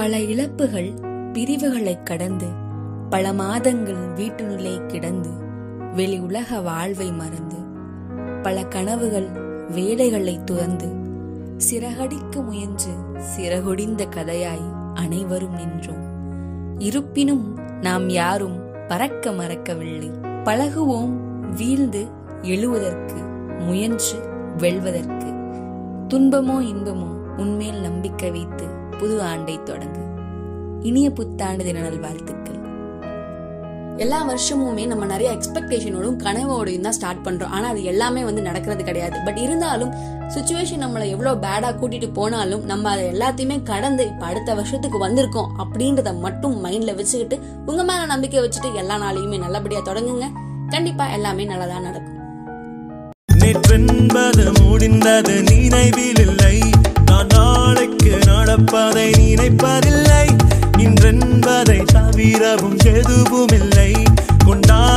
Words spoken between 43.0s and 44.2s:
எல்லாத்தையுமே கடந்து